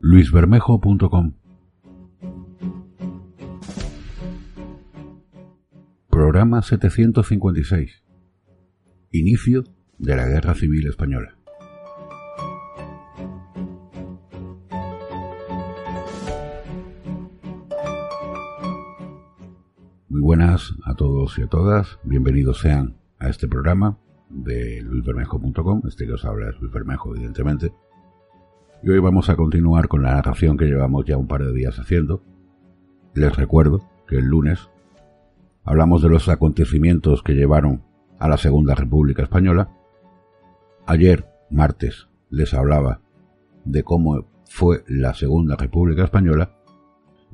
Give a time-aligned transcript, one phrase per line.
[0.00, 1.34] luisbermejo.com
[6.10, 8.02] Programa 756
[9.12, 9.62] Inicio
[9.98, 11.38] de la Guerra Civil Española.
[20.08, 25.82] Muy buenas a todos y a todas, bienvenidos sean a este programa de luisbermejo.com.
[25.86, 27.72] Este que os habla es Luis Bermejo, evidentemente.
[28.82, 31.78] Y hoy vamos a continuar con la narración que llevamos ya un par de días
[31.78, 32.22] haciendo.
[33.14, 34.68] Les recuerdo que el lunes
[35.64, 37.82] hablamos de los acontecimientos que llevaron
[38.18, 39.70] a la Segunda República Española.
[40.86, 43.00] Ayer, martes, les hablaba
[43.64, 46.56] de cómo fue la Segunda República Española.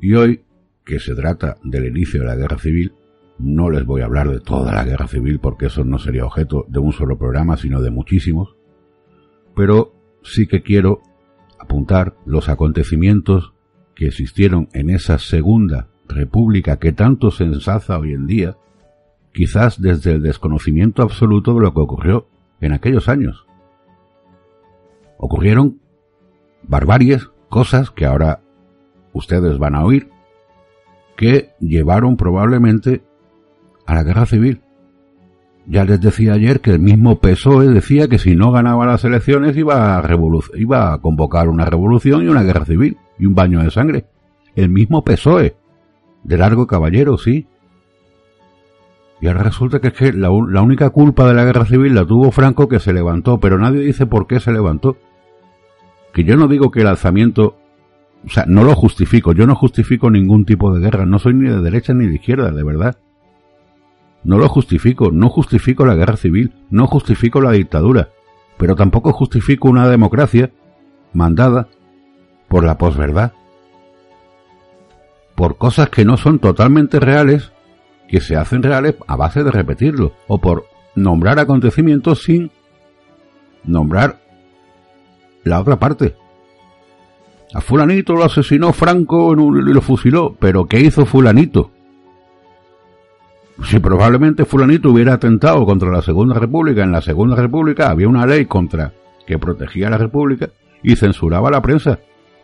[0.00, 0.44] Y hoy,
[0.84, 2.94] que se trata del inicio de la Guerra Civil,
[3.42, 6.64] no les voy a hablar de toda la guerra civil porque eso no sería objeto
[6.68, 8.56] de un solo programa, sino de muchísimos.
[9.56, 11.00] Pero sí que quiero
[11.58, 13.52] apuntar los acontecimientos
[13.94, 18.56] que existieron en esa segunda república que tanto se ensalza hoy en día,
[19.32, 22.28] quizás desde el desconocimiento absoluto de lo que ocurrió
[22.60, 23.46] en aquellos años.
[25.18, 25.80] Ocurrieron
[26.62, 28.40] barbaries, cosas que ahora
[29.12, 30.10] ustedes van a oír,
[31.16, 33.02] que llevaron probablemente
[33.86, 34.60] a la guerra civil.
[35.66, 39.56] Ya les decía ayer que el mismo PSOE decía que si no ganaba las elecciones
[39.56, 40.18] iba a,
[40.54, 44.06] iba a convocar una revolución y una guerra civil y un baño de sangre.
[44.56, 45.54] El mismo PSOE.
[46.24, 47.46] De largo caballero, sí.
[49.20, 52.04] Y ahora resulta que es que la, la única culpa de la guerra civil la
[52.04, 54.96] tuvo Franco que se levantó, pero nadie dice por qué se levantó.
[56.12, 57.56] Que yo no digo que el alzamiento
[58.24, 61.48] o sea, no lo justifico, yo no justifico ningún tipo de guerra, no soy ni
[61.48, 62.96] de derecha ni de izquierda, de verdad.
[64.24, 68.10] No lo justifico, no justifico la guerra civil, no justifico la dictadura,
[68.56, 70.52] pero tampoco justifico una democracia
[71.12, 71.68] mandada
[72.48, 73.32] por la posverdad.
[75.34, 77.52] Por cosas que no son totalmente reales,
[78.08, 82.52] que se hacen reales a base de repetirlo, o por nombrar acontecimientos sin
[83.64, 84.20] nombrar
[85.42, 86.14] la otra parte.
[87.54, 91.71] A fulanito lo asesinó Franco y lo fusiló, pero ¿qué hizo fulanito?
[93.64, 98.26] Si probablemente fulanito hubiera atentado contra la Segunda República, en la Segunda República había una
[98.26, 98.92] ley contra
[99.26, 100.48] que protegía a la República
[100.82, 101.98] y censuraba a la prensa.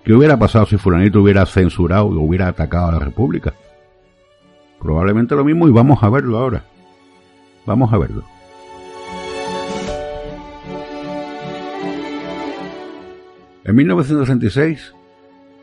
[0.05, 3.53] ¿Qué hubiera pasado si fulanito hubiera censurado y hubiera atacado a la República?
[4.81, 6.65] Probablemente lo mismo y vamos a verlo ahora.
[7.67, 8.23] Vamos a verlo.
[13.65, 14.95] En 1936,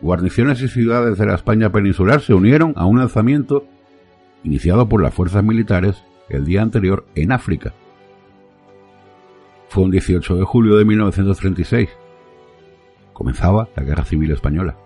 [0.01, 3.65] guarniciones y ciudades de la España peninsular se unieron a un alzamiento
[4.45, 7.73] iniciado por las fuerzas militares el día anterior en África.
[9.69, 11.89] Fue un 18 de julio de 1936.
[13.11, 14.77] Comenzaba la Guerra Civil Española.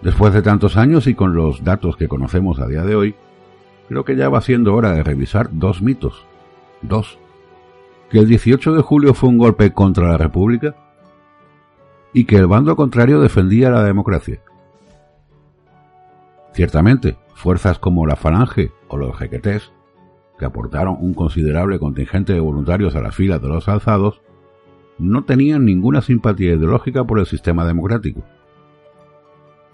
[0.00, 3.14] Después de tantos años y con los datos que conocemos a día de hoy,
[3.88, 6.24] creo que ya va siendo hora de revisar dos mitos.
[6.82, 7.18] Dos.
[8.10, 10.74] Que el 18 de julio fue un golpe contra la República
[12.14, 14.40] y que el bando contrario defendía la democracia.
[16.58, 19.70] Ciertamente, fuerzas como la Falange o los Jequetés,
[20.40, 24.22] que aportaron un considerable contingente de voluntarios a las filas de los alzados,
[24.98, 28.24] no tenían ninguna simpatía ideológica por el sistema democrático.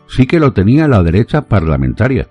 [0.09, 2.29] Sí que lo tenía la derecha parlamentaria,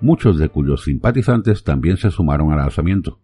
[0.00, 3.20] muchos de cuyos simpatizantes también se sumaron al alzamiento.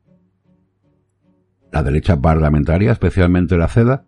[1.73, 4.05] La derecha parlamentaria, especialmente la CEDA,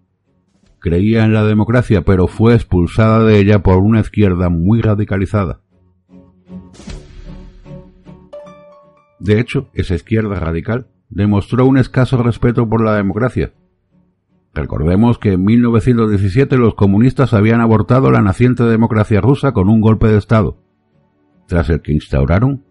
[0.79, 5.63] creía en la democracia, pero fue expulsada de ella por una izquierda muy radicalizada.
[9.23, 13.53] De hecho, esa izquierda radical demostró un escaso respeto por la democracia.
[14.53, 20.09] Recordemos que en 1917 los comunistas habían abortado la naciente democracia rusa con un golpe
[20.09, 20.59] de Estado,
[21.47, 22.65] tras el que instauraron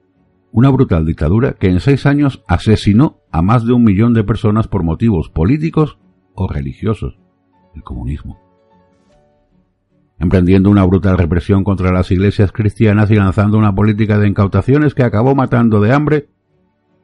[0.51, 4.68] una brutal dictadura que en seis años asesinó a más de un millón de personas
[4.68, 6.00] por motivos políticos
[6.33, 7.18] o religiosos,
[7.75, 8.42] el comunismo.
[10.19, 15.03] Emprendiendo una brutal represión contra las iglesias cristianas y lanzando una política de incautaciones que
[15.03, 16.27] acabó matando de hambre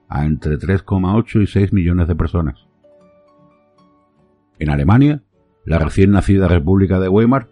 [0.10, 2.68] a entre 3,8 y 6 millones de personas.
[4.60, 5.24] En Alemania,
[5.66, 7.50] la recién nacida República de Weimar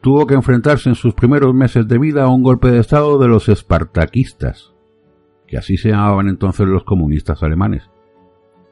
[0.00, 3.28] tuvo que enfrentarse en sus primeros meses de vida a un golpe de Estado de
[3.28, 4.74] los espartaquistas,
[5.46, 7.90] que así se llamaban entonces los comunistas alemanes,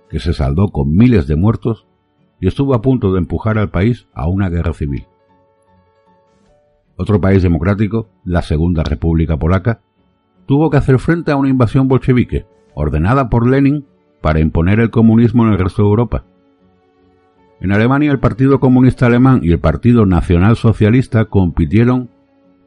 [0.09, 1.87] que se saldó con miles de muertos
[2.41, 5.07] y estuvo a punto de empujar al país a una guerra civil.
[6.97, 9.83] Otro país democrático, la Segunda República Polaca,
[10.47, 12.47] tuvo que hacer frente a una invasión bolchevique,
[12.79, 13.85] ordenada por Lenin
[14.21, 16.25] para imponer el comunismo en el resto de Europa.
[17.61, 22.09] En Alemania el Partido Comunista Alemán y el Partido Nacional Socialista compitieron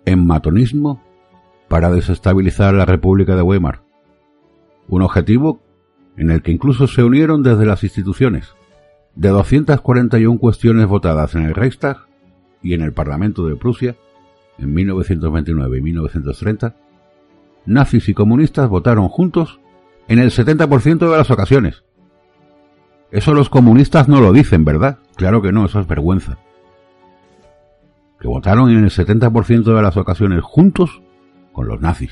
[0.06, 1.02] en matonismo
[1.70, 3.84] para desestabilizar la República de Weimar.
[4.90, 5.62] Un objetivo
[6.18, 8.54] en el que incluso se unieron desde las instituciones.
[9.16, 12.08] De 241 cuestiones votadas en el Reichstag
[12.62, 13.96] y en el Parlamento de Prusia
[14.58, 16.76] en 1929 y 1930,
[17.66, 19.61] nazis y comunistas votaron juntos
[20.12, 21.86] en el 70% de las ocasiones.
[23.12, 25.00] Eso los comunistas no lo dicen, ¿verdad?
[25.16, 26.38] Claro que no, eso es vergüenza.
[28.20, 31.02] Que votaron en el 70% de las ocasiones juntos
[31.54, 32.12] con los nazis.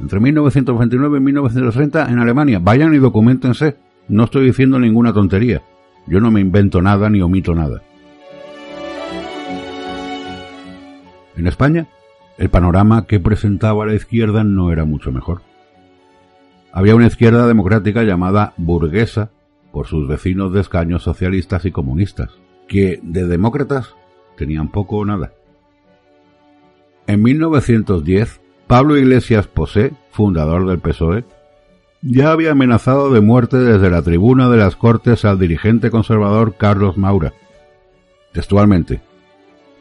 [0.00, 2.58] Entre 1929 y 1930 en Alemania.
[2.60, 3.76] Vayan y documentense.
[4.08, 5.62] No estoy diciendo ninguna tontería.
[6.08, 7.82] Yo no me invento nada ni omito nada.
[11.36, 11.86] En España,
[12.36, 15.47] el panorama que presentaba la izquierda no era mucho mejor.
[16.72, 19.30] Había una izquierda democrática llamada burguesa
[19.72, 22.30] por sus vecinos de escaños socialistas y comunistas,
[22.68, 23.94] que de demócratas
[24.36, 25.32] tenían poco o nada.
[27.06, 31.24] En 1910, Pablo Iglesias Posé, fundador del PSOE,
[32.02, 36.96] ya había amenazado de muerte desde la tribuna de las Cortes al dirigente conservador Carlos
[36.96, 37.32] Maura.
[38.32, 39.00] Textualmente,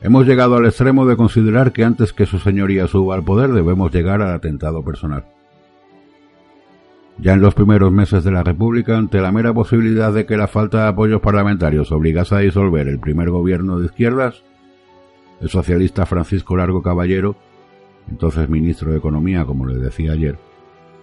[0.02, 3.92] hemos llegado al extremo de considerar que antes que su señoría suba al poder debemos
[3.92, 5.26] llegar al atentado personal.
[7.20, 10.48] Ya en los primeros meses de la República, ante la mera posibilidad de que la
[10.48, 14.44] falta de apoyos parlamentarios obligase a disolver el primer gobierno de izquierdas,
[15.42, 17.36] el socialista Francisco Largo Caballero
[18.10, 20.38] entonces ministro de Economía, como les decía ayer,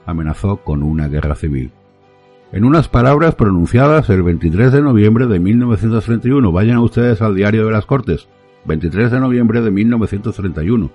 [0.06, 1.72] amenazó con una guerra civil.
[2.52, 7.72] En unas palabras pronunciadas el 23 de noviembre de 1931, vayan ustedes al diario de
[7.72, 8.28] las Cortes,
[8.66, 10.90] 23 de noviembre de 1931.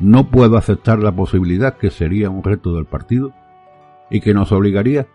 [0.00, 3.32] No puedo aceptar la posibilidad que sería un reto del partido
[4.10, 5.06] y que nos obligaría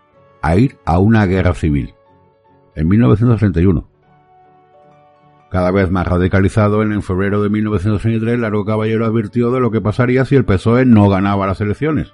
[0.42, 1.94] a ir a una guerra civil.
[2.74, 3.88] En 1931.
[5.50, 10.24] Cada vez más radicalizado, en febrero de 1963, Largo Caballero advirtió de lo que pasaría
[10.24, 12.12] si el PSOE no ganaba las elecciones.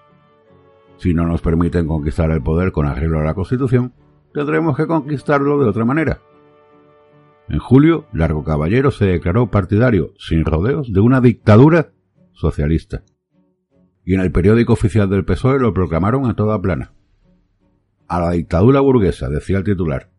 [0.98, 3.94] Si no nos permiten conquistar el poder con arreglo a la Constitución,
[4.34, 6.20] tendremos que conquistarlo de otra manera.
[7.48, 11.92] En julio, Largo Caballero se declaró partidario, sin rodeos, de una dictadura
[12.32, 13.02] socialista.
[14.10, 16.92] Y en el periódico oficial del PSOE lo proclamaron a toda plana.
[18.08, 20.10] A la dictadura burguesa, decía el titular.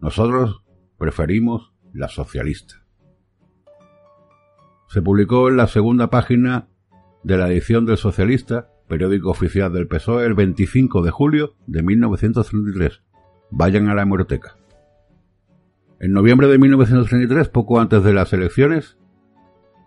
[0.00, 0.62] Nosotros
[0.96, 2.86] preferimos la socialista.
[4.86, 6.68] Se publicó en la segunda página
[7.24, 13.02] de la edición del Socialista, periódico oficial del PSOE, el 25 de julio de 1933.
[13.50, 14.56] Vayan a la hemeroteca.
[15.98, 18.98] En noviembre de 1933, poco antes de las elecciones,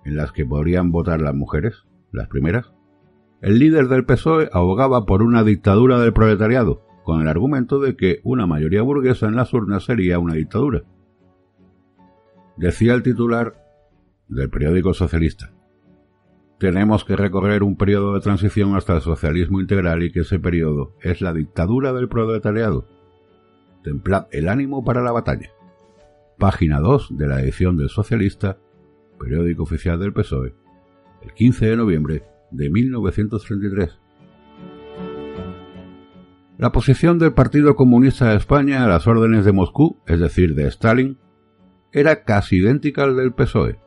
[0.03, 2.73] en las que podrían votar las mujeres, las primeras,
[3.41, 8.19] el líder del PSOE abogaba por una dictadura del proletariado, con el argumento de que
[8.23, 10.83] una mayoría burguesa en las urnas sería una dictadura.
[12.57, 13.53] Decía el titular
[14.27, 15.53] del periódico socialista.
[16.59, 20.93] Tenemos que recorrer un periodo de transición hasta el socialismo integral y que ese periodo
[21.01, 22.85] es la dictadura del proletariado.
[23.81, 25.49] Templad el ánimo para la batalla.
[26.37, 28.57] Página 2 de la edición del Socialista,
[29.17, 30.53] periódico oficial del PSOE,
[31.21, 33.99] el 15 de noviembre de 1933.
[36.57, 40.67] La posición del Partido Comunista de España a las órdenes de Moscú, es decir, de
[40.67, 41.17] Stalin,
[41.91, 43.79] era casi idéntica al del PSOE.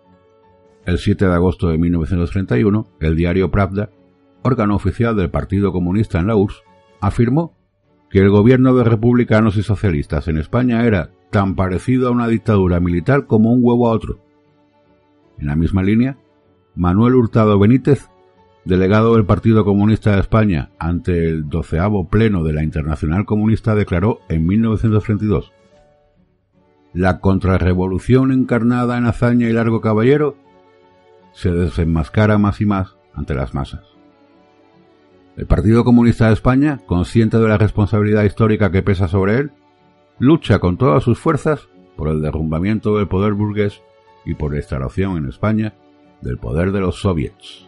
[0.87, 3.91] El 7 de agosto de 1931, el diario Pravda,
[4.43, 6.63] órgano oficial del Partido Comunista en la URSS,
[7.01, 7.57] afirmó
[8.11, 12.81] que el gobierno de republicanos y socialistas en España era tan parecido a una dictadura
[12.81, 14.25] militar como un huevo a otro.
[15.39, 16.19] En la misma línea,
[16.75, 18.09] Manuel Hurtado Benítez,
[18.65, 24.21] delegado del Partido Comunista de España ante el doceavo pleno de la Internacional Comunista, declaró
[24.29, 25.53] en 1932
[26.95, 30.37] la contrarrevolución encarnada en hazaña y largo caballero
[31.33, 33.81] se desenmascara más y más ante las masas.
[35.37, 39.53] El Partido Comunista de España, consciente de la responsabilidad histórica que pesa sobre él,
[40.19, 43.81] lucha con todas sus fuerzas por el derrumbamiento del poder burgués
[44.27, 45.75] y por la instalación en España
[46.21, 47.67] del poder de los soviets.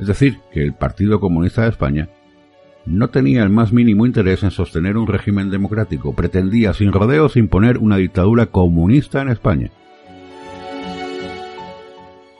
[0.00, 2.08] Es decir, que el Partido Comunista de España
[2.86, 7.76] no tenía el más mínimo interés en sostener un régimen democrático, pretendía sin rodeos imponer
[7.78, 9.70] una dictadura comunista en España.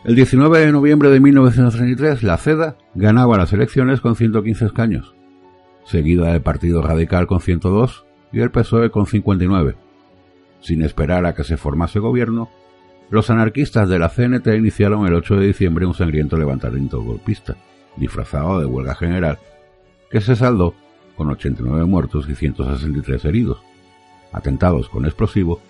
[0.02, 5.14] El 19 de noviembre de 1933, la CEDA ganaba las elecciones con 115 escaños,
[5.84, 9.76] seguida del Partido Radical con 102 y el PSOE con 59.
[10.62, 12.48] Sin esperar a que se formase gobierno,
[13.10, 17.56] los anarquistas de la CNT iniciaron el 8 de diciembre un sangriento levantamiento golpista,
[17.96, 19.38] disfrazado de huelga general,
[20.10, 20.74] que se saldó
[21.16, 23.58] con 89 muertos y 163 heridos,
[24.32, 25.60] atentados con explosivo,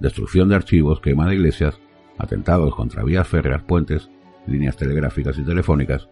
[0.00, 1.78] destrucción de archivos, quema de iglesias,
[2.18, 4.08] atentados contra vías férreas, puentes,
[4.46, 6.08] líneas telegráficas y telefónicas,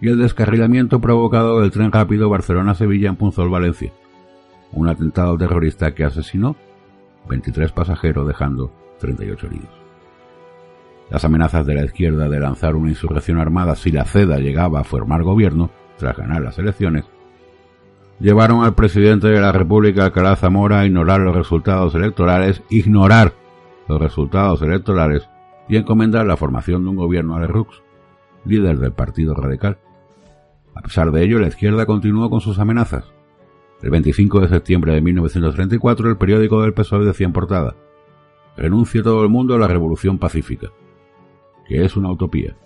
[0.00, 3.92] y el descarrilamiento provocado del tren rápido Barcelona-Sevilla en Punzol, Valencia.
[4.72, 6.56] Un atentado terrorista que asesinó
[7.28, 9.83] 23 pasajeros dejando 38 heridos.
[11.10, 14.84] Las amenazas de la izquierda de lanzar una insurrección armada si la CEDA llegaba a
[14.84, 17.04] formar gobierno tras ganar las elecciones,
[18.20, 23.34] llevaron al presidente de la República, Alcalá Zamora, a ignorar los resultados electorales, ignorar
[23.88, 25.28] los resultados electorales
[25.68, 27.82] y encomendar la formación de un gobierno a Lerroux,
[28.44, 29.78] líder del Partido Radical.
[30.74, 33.04] A pesar de ello, la izquierda continuó con sus amenazas.
[33.82, 37.74] El 25 de septiembre de 1934, el periódico del PSOE decía en portada:
[38.56, 40.68] Renuncie todo el mundo a la revolución pacífica,
[41.66, 42.56] que es una utopía.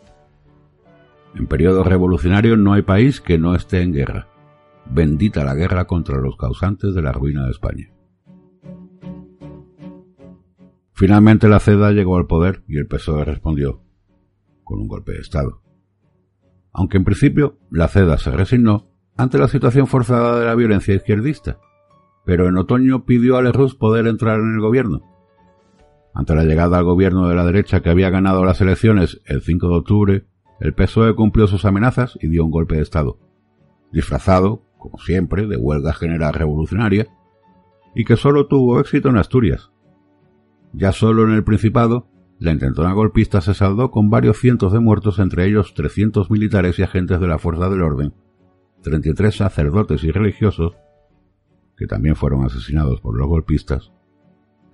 [1.35, 4.29] En periodos revolucionarios no hay país que no esté en guerra.
[4.91, 7.93] Bendita la guerra contra los causantes de la ruina de España.
[10.93, 13.83] Finalmente la CEDA llegó al poder y el PSOE respondió
[14.65, 15.63] con un golpe de Estado.
[16.73, 21.59] Aunque en principio la CEDA se resignó ante la situación forzada de la violencia izquierdista,
[22.25, 25.03] pero en otoño pidió a Lerroux poder entrar en el gobierno.
[26.19, 29.69] Ante la llegada al gobierno de la derecha que había ganado las elecciones el 5
[29.69, 30.27] de octubre,
[30.59, 33.21] el PSOE cumplió sus amenazas y dio un golpe de Estado,
[33.93, 37.07] disfrazado, como siempre, de huelga general revolucionaria,
[37.95, 39.71] y que solo tuvo éxito en Asturias,
[40.73, 42.09] ya solo en el Principado,
[42.41, 46.83] la intentona golpista se saldó con varios cientos de muertos, entre ellos 300 militares y
[46.83, 48.13] agentes de la Fuerza del Orden,
[48.83, 50.73] 33 sacerdotes y religiosos,
[51.77, 53.93] que también fueron asesinados por los golpistas,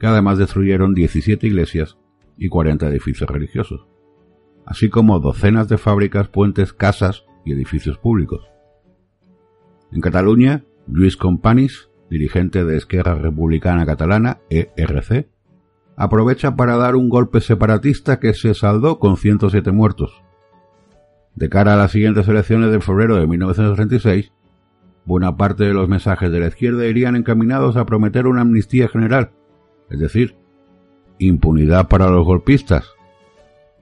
[0.06, 1.98] además destruyeron 17 iglesias
[2.36, 3.86] y 40 edificios religiosos,
[4.66, 8.46] así como docenas de fábricas, puentes, casas y edificios públicos.
[9.92, 15.28] En Cataluña, Luis Companys, dirigente de Esquerra Republicana Catalana, ERC,
[15.96, 20.22] aprovecha para dar un golpe separatista que se saldó con 107 muertos.
[21.34, 24.32] De cara a las siguientes elecciones de febrero de 1936,
[25.04, 29.32] buena parte de los mensajes de la izquierda irían encaminados a prometer una amnistía general,
[29.90, 30.36] es decir,
[31.18, 32.90] impunidad para los golpistas.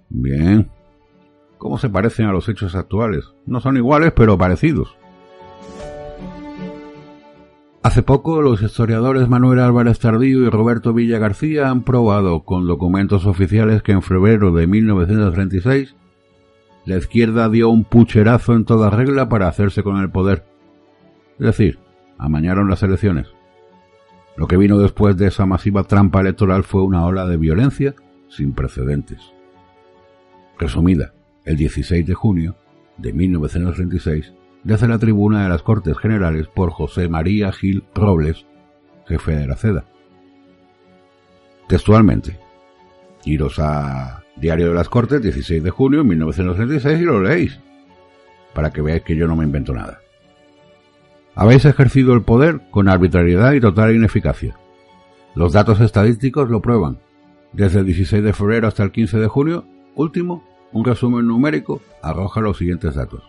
[0.09, 0.71] Bien.
[1.59, 3.25] ¿Cómo se parecen a los hechos actuales?
[3.47, 4.97] No son iguales, pero parecidos.
[7.83, 13.27] Hace poco, los historiadores Manuel Álvarez Tardío y Roberto Villa García han probado con documentos
[13.27, 15.97] oficiales que en febrero de 1936
[16.85, 20.45] la izquierda dio un pucherazo en toda regla para hacerse con el poder.
[21.39, 21.79] Es decir,
[22.19, 23.29] amañaron las elecciones.
[24.37, 27.95] Lo que vino después de esa masiva trampa electoral fue una ola de violencia
[28.29, 29.21] sin precedentes.
[30.59, 31.13] Resumida,
[31.45, 32.57] el 16 de junio
[32.97, 34.33] de 1936,
[34.65, 38.47] desde la tribuna de las Cortes Generales por José María Gil Robles,
[39.07, 39.85] jefe de la CEDA.
[41.69, 42.39] Textualmente,
[43.25, 47.61] iros a Diario de las Cortes, 16 de junio de 1936 y lo leéis,
[48.55, 50.02] para que veáis que yo no me invento nada.
[51.35, 54.57] Habéis ejercido el poder con arbitrariedad y total ineficacia.
[55.35, 56.99] Los datos estadísticos lo prueban.
[57.53, 62.41] Desde el 16 de febrero hasta el 15 de junio, último, un resumen numérico arroja
[62.41, 63.23] los siguientes datos.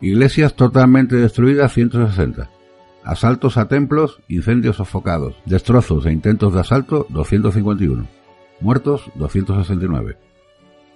[0.00, 2.50] Iglesias totalmente destruidas 160.
[3.04, 8.06] Asaltos a templos, incendios sofocados, destrozos e intentos de asalto 251.
[8.60, 10.18] Muertos 269.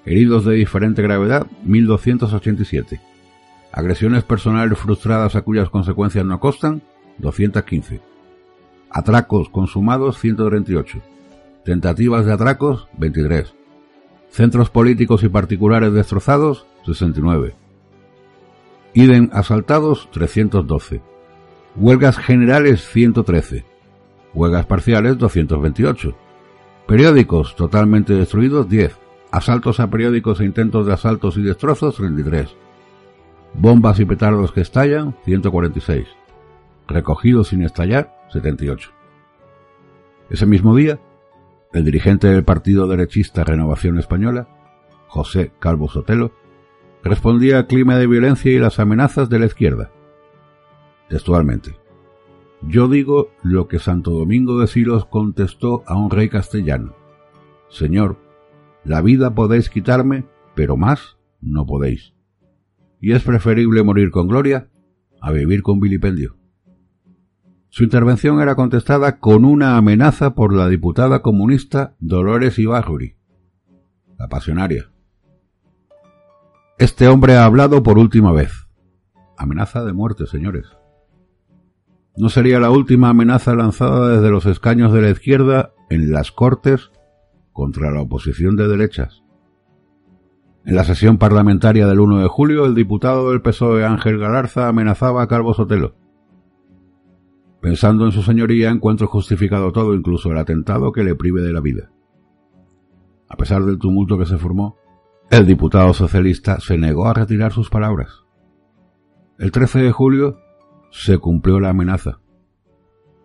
[0.05, 3.01] Heridos de diferente gravedad 1287.
[3.73, 6.83] Agresiones personales frustradas a cuyas consecuencias no costan
[7.19, 8.01] 215.
[8.91, 11.01] Atracos consumados 138.
[11.65, 13.55] Tentativas de atracos 23.
[14.31, 17.55] Centros políticos y particulares destrozados 69
[18.93, 21.01] Idem asaltados 312.
[21.77, 23.65] Huelgas generales 113.
[24.35, 26.17] Huelgas parciales 228.
[26.89, 28.97] Periódicos totalmente destruidos 10.
[29.31, 32.49] Asaltos a periódicos e intentos de asaltos y destrozos 33.
[33.55, 36.07] Bombas y petardos que estallan 146.
[36.87, 38.91] Recogidos sin estallar 78.
[40.31, 41.01] Ese mismo día,
[41.73, 44.49] el dirigente del partido derechista Renovación Española,
[45.09, 46.33] José Calvo Sotelo,
[47.03, 49.91] respondía al clima de violencia y las amenazas de la izquierda.
[51.09, 51.77] textualmente.
[52.63, 56.95] Yo digo lo que Santo Domingo de Silos contestó a un rey castellano.
[57.69, 58.19] Señor,
[58.85, 62.13] la vida podéis quitarme, pero más no podéis.
[63.01, 64.69] Y es preferible morir con gloria
[65.21, 66.37] a vivir con vilipendio.
[67.69, 73.15] Su intervención era contestada con una amenaza por la diputada comunista Dolores Ibarruri,
[74.19, 74.91] la pasionaria.
[76.79, 78.67] Este hombre ha hablado por última vez.
[79.37, 80.67] Amenaza de muerte, señores.
[82.17, 86.91] No sería la última amenaza lanzada desde los escaños de la izquierda en las Cortes
[87.53, 89.20] contra la oposición de derechas.
[90.65, 95.23] En la sesión parlamentaria del 1 de julio, el diputado del PSOE Ángel Galarza amenazaba
[95.23, 95.95] a Calvo Sotelo.
[97.63, 101.61] Pensando en su señoría, encuentro justificado todo, incluso el atentado que le prive de la
[101.61, 101.91] vida.
[103.29, 104.77] A pesar del tumulto que se formó,
[105.31, 108.25] el diputado socialista se negó a retirar sus palabras.
[109.39, 110.41] El 13 de julio
[110.91, 112.21] se cumplió la amenaza.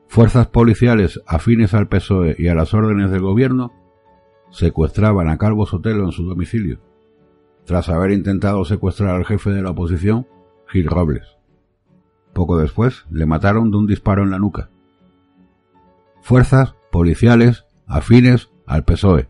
[0.08, 3.74] Fuerzas policiales afines al PSOE y a las órdenes del gobierno
[4.52, 6.80] secuestraban a Calvo Sotelo en su domicilio,
[7.66, 10.28] tras haber intentado secuestrar al jefe de la oposición,
[10.68, 11.38] Gil Robles.
[12.34, 14.70] Poco después le mataron de un disparo en la nuca.
[16.22, 19.28] Fuerzas policiales afines al PSOE.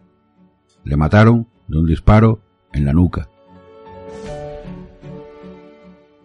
[0.84, 2.42] Le mataron de un disparo
[2.74, 3.30] en la nuca.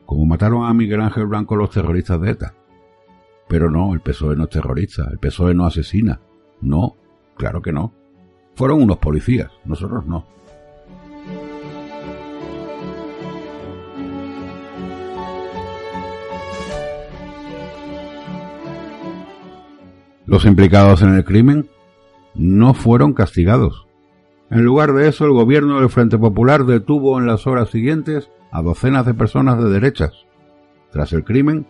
[0.06, 2.54] Como mataron a Miguel Ángel Blanco los terroristas de ETA.
[3.48, 6.20] Pero no, el PSOE no es terrorista, el PSOE no asesina.
[6.60, 6.96] No,
[7.36, 7.92] claro que no.
[8.54, 10.26] Fueron unos policías, nosotros no.
[20.30, 21.68] Los implicados en el crimen
[22.36, 23.88] no fueron castigados.
[24.48, 28.62] En lugar de eso, el gobierno del Frente Popular detuvo en las horas siguientes a
[28.62, 30.26] docenas de personas de derechas.
[30.92, 31.66] Tras el crimen,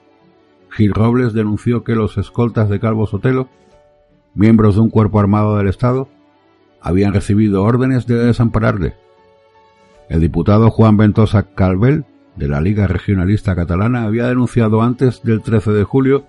[0.68, 3.48] Gil Robles denunció que los escoltas de Calvo Sotelo,
[4.34, 6.10] miembros de un cuerpo armado del Estado,
[6.82, 8.94] habían recibido órdenes de desampararle.
[10.10, 12.04] El diputado Juan Ventosa Calvel,
[12.36, 16.26] de la Liga Regionalista Catalana, había denunciado antes del 13 de julio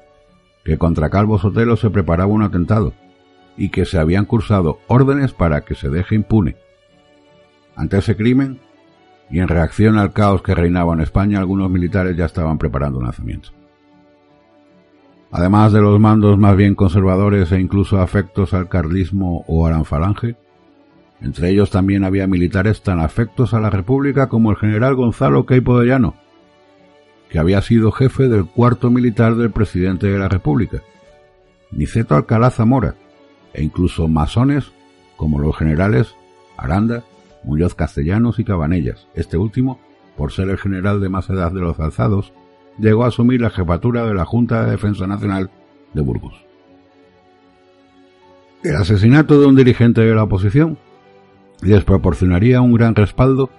[0.64, 2.94] que contra Calvo Sotelo se preparaba un atentado
[3.58, 6.56] y que se habían cursado órdenes para que se deje impune.
[7.76, 8.60] Ante ese crimen,
[9.30, 13.06] y en reacción al caos que reinaba en España, algunos militares ya estaban preparando un
[13.06, 13.50] lanzamiento.
[15.32, 19.84] Además de los mandos más bien conservadores e incluso afectos al carlismo o a la
[19.86, 20.36] falange,
[21.22, 25.80] entre ellos también había militares tan afectos a la República como el general Gonzalo Queipo
[25.80, 26.16] de Llano,
[27.32, 30.84] que había sido jefe del cuarto militar del presidente de la República,
[31.72, 32.96] Niceto Alcalá Zamora,
[33.54, 34.74] e incluso masones
[35.16, 36.14] como los generales
[36.58, 37.04] Aranda,
[37.44, 39.08] Muñoz Castellanos y Cabanellas.
[39.16, 39.80] Este último,
[40.18, 42.34] por ser el general de más edad de los alzados,
[42.78, 45.50] llegó a asumir la jefatura de la Junta de Defensa Nacional
[45.94, 46.34] de Burgos.
[48.64, 50.78] El asesinato de un dirigente de la oposición
[51.62, 53.50] les proporcionaría un gran respaldo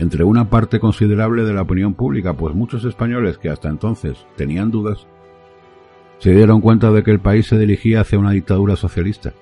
[0.00, 4.70] entre una parte considerable de la opinión pública, pues muchos españoles que hasta entonces tenían
[4.70, 5.06] dudas,
[6.18, 9.34] se dieron cuenta de que el país se dirigía hacia una dictadura socialista.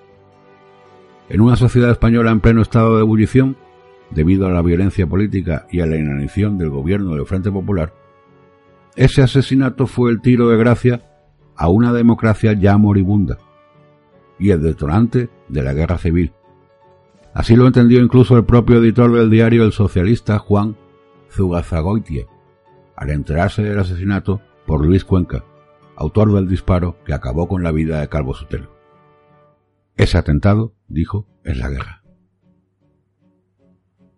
[1.28, 3.56] En una sociedad española en pleno estado de ebullición,
[4.10, 7.94] debido a la violencia política y a la inanición del gobierno del Frente Popular,
[8.96, 11.02] ese asesinato fue el tiro de gracia
[11.54, 13.38] a una democracia ya moribunda
[14.40, 16.32] y el detonante de la guerra civil,
[17.34, 20.76] Así lo entendió incluso el propio editor del diario El Socialista, Juan
[21.30, 22.26] Zugazagoitie,
[22.96, 25.44] al enterarse del asesinato por Luis Cuenca,
[25.96, 28.70] autor del disparo que acabó con la vida de Calvo Sotelo.
[29.96, 32.02] Ese atentado, dijo, es la guerra.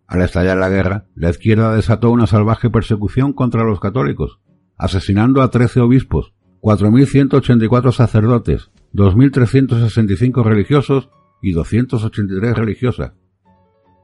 [0.06, 4.40] Al estallar la guerra, la izquierda desató una salvaje persecución contra los católicos,
[4.76, 11.10] asesinando a 13 obispos, 4.184 sacerdotes, 2.365 religiosos
[11.42, 13.12] y 283 religiosas,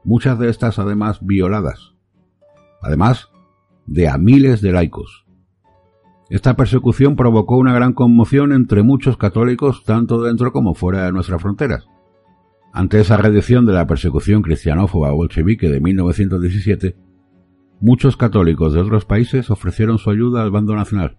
[0.03, 1.93] muchas de estas además violadas,
[2.81, 3.29] además
[3.85, 5.25] de a miles de laicos.
[6.29, 11.41] Esta persecución provocó una gran conmoción entre muchos católicos tanto dentro como fuera de nuestras
[11.41, 11.87] fronteras.
[12.73, 16.97] Ante esa reducción de la persecución cristianófoba bolchevique de 1917,
[17.79, 21.17] muchos católicos de otros países ofrecieron su ayuda al bando nacional,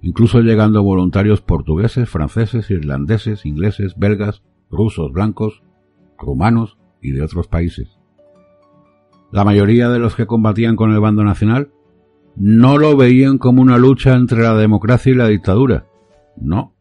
[0.00, 5.62] incluso llegando voluntarios portugueses, franceses, irlandeses, ingleses, belgas, rusos blancos,
[6.18, 7.98] rumanos y de otros países.
[9.30, 11.70] La mayoría de los que combatían con el bando nacional
[12.34, 15.86] no lo veían como una lucha entre la democracia y la dictadura,
[16.36, 16.74] no,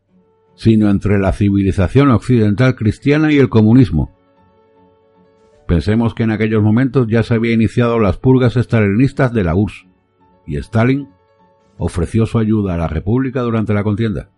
[0.56, 4.12] sino entre la civilización occidental cristiana y el comunismo.
[5.68, 9.88] Pensemos que en aquellos momentos ya se había iniciado las purgas estalinistas de la URSS,
[10.46, 11.08] y Stalin
[11.78, 14.30] ofreció su ayuda a la República durante la contienda.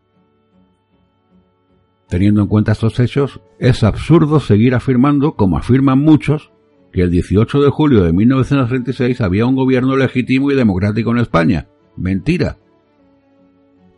[2.10, 6.52] Teniendo en cuenta estos hechos, es absurdo seguir afirmando, como afirman muchos,
[6.92, 11.68] que el 18 de julio de 1936 había un gobierno legítimo y democrático en España.
[11.98, 12.58] Mentira.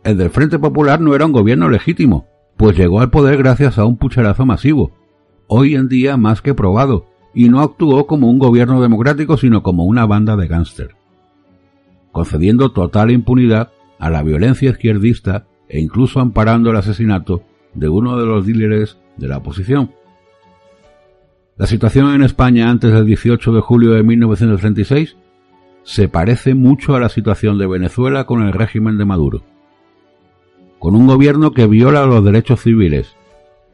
[0.02, 3.84] El del Frente Popular no era un gobierno legítimo, pues llegó al poder gracias a
[3.84, 4.92] un pucherazo masivo,
[5.46, 9.84] hoy en día más que probado, y no actuó como un gobierno democrático, sino como
[9.84, 10.96] una banda de gángster,
[12.12, 17.42] concediendo total impunidad a la violencia izquierdista e incluso amparando el asesinato
[17.76, 19.92] de uno de los líderes de la oposición.
[21.56, 25.16] La situación en España antes del 18 de julio de 1936
[25.84, 29.42] se parece mucho a la situación de Venezuela con el régimen de Maduro,
[30.78, 33.14] con un gobierno que viola los derechos civiles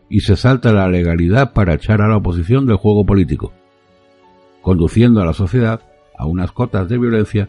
[0.08, 3.52] y se salta la legalidad para echar a la oposición del juego político,
[4.60, 5.80] conduciendo a la sociedad
[6.18, 7.48] a unas cotas de violencia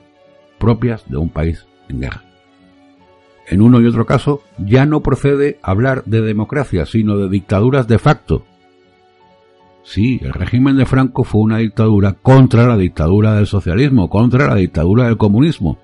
[0.59, 2.32] propias de un país en guerra.
[3.53, 7.99] En uno y otro caso, ya no procede hablar de democracia, sino de dictaduras de
[7.99, 8.45] facto.
[9.83, 14.55] Sí, el régimen de Franco fue una dictadura contra la dictadura del socialismo, contra la
[14.55, 15.77] dictadura del comunismo,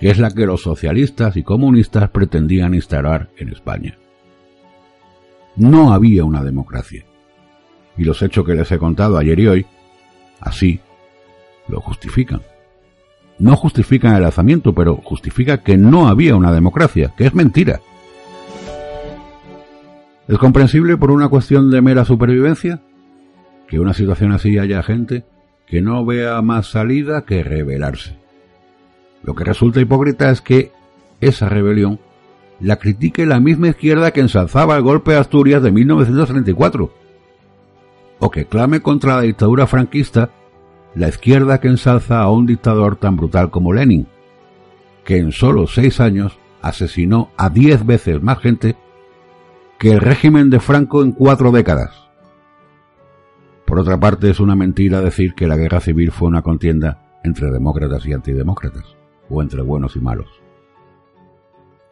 [0.00, 3.98] que es la que los socialistas y comunistas pretendían instalar en España.
[5.54, 7.04] No había una democracia.
[7.98, 9.66] Y los hechos que les he contado ayer y hoy,
[10.40, 10.80] así,
[11.68, 12.40] lo justifican.
[13.38, 17.80] No justifican el alzamiento, pero justifica que no había una democracia, que es mentira.
[20.26, 22.80] ¿Es comprensible por una cuestión de mera supervivencia?
[23.68, 25.24] Que una situación así haya gente
[25.66, 28.16] que no vea más salida que rebelarse.
[29.22, 30.72] Lo que resulta hipócrita es que
[31.20, 32.00] esa rebelión
[32.60, 36.92] la critique la misma izquierda que ensalzaba el golpe de Asturias de 1934,
[38.18, 40.30] o que clame contra la dictadura franquista
[40.94, 44.06] la izquierda que ensalza a un dictador tan brutal como Lenin,
[45.04, 48.76] que en solo seis años asesinó a diez veces más gente
[49.78, 52.08] que el régimen de Franco en cuatro décadas.
[53.64, 57.50] Por otra parte, es una mentira decir que la guerra civil fue una contienda entre
[57.50, 58.96] demócratas y antidemócratas,
[59.28, 60.28] o entre buenos y malos.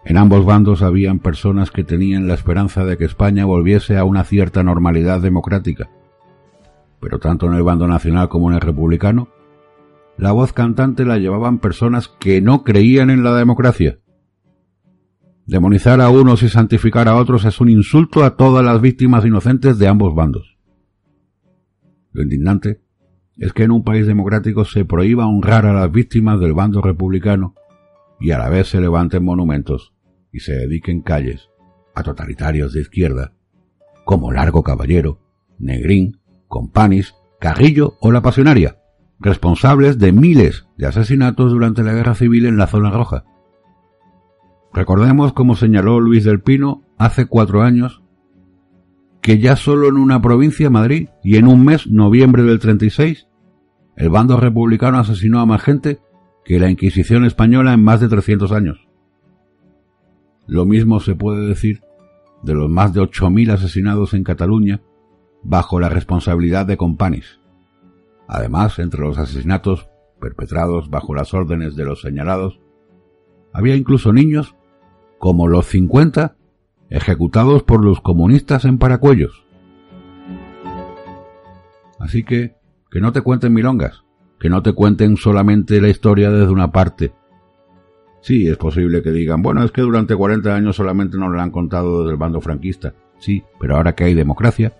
[0.05, 4.25] En ambos bandos habían personas que tenían la esperanza de que España volviese a una
[4.25, 5.91] cierta normalidad democrática.
[7.01, 9.29] Pero tanto en el bando nacional como en el republicano,
[10.19, 13.99] la voz cantante la llevaban personas que no creían en la democracia.
[15.47, 19.79] Demonizar a unos y santificar a otros es un insulto a todas las víctimas inocentes
[19.79, 20.57] de ambos bandos.
[22.13, 22.81] Lo indignante
[23.37, 27.55] es que en un país democrático se prohíba honrar a las víctimas del bando republicano
[28.19, 29.93] y a la vez se levanten monumentos
[30.33, 31.49] y se dediquen calles
[31.95, 33.35] a totalitarios de izquierda,
[34.05, 35.21] como Largo Caballero,
[35.59, 36.19] Negrín,
[36.57, 38.79] Companis, Carrillo o La Pasionaria,
[39.21, 43.25] responsables de miles de asesinatos durante la Guerra Civil en la Zona Roja.
[44.73, 48.03] Recordemos, como señaló Luis del Pino hace cuatro años,
[49.21, 53.29] que ya solo en una provincia, Madrid, y en un mes, noviembre del 36,
[53.95, 56.01] el bando republicano asesinó a más gente
[56.43, 58.89] que la Inquisición española en más de 300 años.
[60.47, 61.83] Lo mismo se puede decir
[62.43, 64.81] de los más de 8.000 asesinados en Cataluña
[65.43, 67.41] bajo la responsabilidad de Companis.
[68.29, 69.89] Además, entre los asesinatos
[70.21, 72.61] perpetrados bajo las órdenes de los señalados,
[73.53, 74.55] había incluso niños,
[75.19, 76.37] como los 50,
[76.91, 79.45] ejecutados por los comunistas en Paracuellos.
[81.99, 82.57] Así que,
[82.91, 84.05] que no te cuenten milongas,
[84.39, 87.13] que no te cuenten solamente la historia desde una parte,
[88.27, 91.53] Sí, es posible que digan, bueno, es que durante 40 años solamente nos lo han
[91.53, 92.93] contado del bando franquista.
[93.19, 94.73] Sí, pero ahora que hay democracia,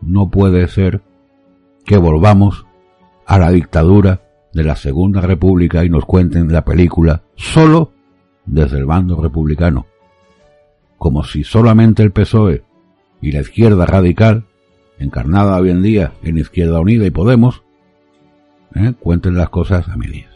[0.00, 1.02] no puede ser
[1.84, 2.66] que volvamos
[3.26, 7.92] a la dictadura de la Segunda República y nos cuenten la película solo
[8.46, 9.86] desde el bando republicano.
[10.98, 12.64] Como si solamente el PSOE
[13.20, 14.46] y la izquierda radical,
[14.98, 17.62] encarnada hoy en día en Izquierda Unida y Podemos,
[18.74, 18.94] ¿eh?
[18.98, 20.30] cuenten las cosas a medias.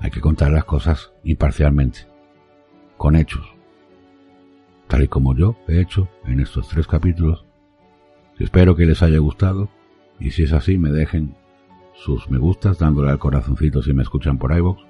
[0.00, 2.00] Hay que contar las cosas imparcialmente,
[2.96, 3.46] con hechos,
[4.88, 7.44] tal y como yo he hecho en estos tres capítulos.
[8.40, 9.68] Espero que les haya gustado
[10.18, 11.34] y si es así me dejen
[11.94, 14.80] sus me gustas dándole al corazoncito si me escuchan por iVoox,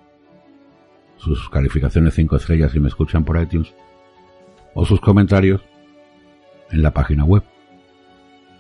[1.17, 3.75] sus calificaciones 5 estrellas si me escuchan por iTunes
[4.73, 5.61] o sus comentarios
[6.71, 7.43] en la página web.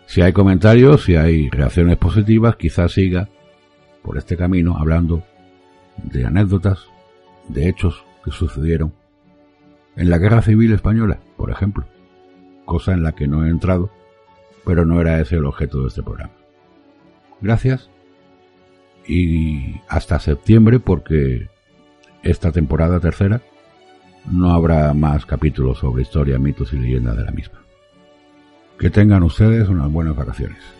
[0.06, 3.28] Si hay comentarios, si hay reacciones positivas, quizás siga
[4.02, 5.22] por este camino hablando
[6.02, 6.86] de anécdotas,
[7.48, 8.92] de hechos que sucedieron
[9.94, 11.86] en la Guerra Civil Española, por ejemplo,
[12.64, 13.90] cosa en la que no he entrado,
[14.64, 16.32] pero no era ese el objeto de este programa.
[17.40, 17.90] Gracias
[19.06, 21.48] y hasta septiembre porque
[22.22, 23.40] esta temporada tercera
[24.30, 27.60] no habrá más capítulos sobre historia, mitos y leyendas de la misma.
[28.78, 30.79] Que tengan ustedes unas buenas vacaciones.